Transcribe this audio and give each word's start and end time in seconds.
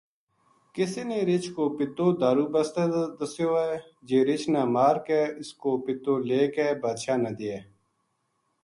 کسے 0.75 1.01
نے 1.09 1.17
رچھ 1.29 1.49
کو 1.55 1.63
پِتو 1.77 2.07
دارو 2.19 2.45
بسطے 2.53 2.85
دسیو 3.17 3.51
ہے 3.65 3.75
جی 4.07 4.17
رچھ 4.27 4.47
نا 4.53 4.61
مار 4.73 4.95
کے 5.07 5.19
اُس 5.39 5.49
کو 5.61 5.69
پِتو 5.85 6.13
لے 6.27 6.41
کے 6.53 6.65
بادشاہ 6.81 7.17
نا 7.23 7.31
دیے 7.37 7.57